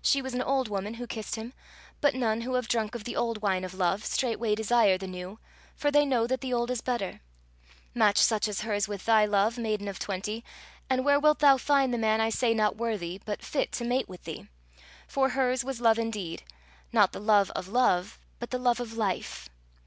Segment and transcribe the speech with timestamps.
[0.00, 1.52] She was an old woman who kissed him;
[2.00, 5.38] but none who have drunk of the old wine of love, straightway desire the new,
[5.76, 7.20] for they know that the old is better.
[7.94, 10.42] Match such as hers with thy love, maiden of twenty,
[10.88, 14.08] and where wilt thou find the man I say, not worthy, but fit to mate
[14.08, 14.48] with thee?
[15.06, 16.44] For hers was love indeed
[16.90, 19.50] not the love of love but the love of Life.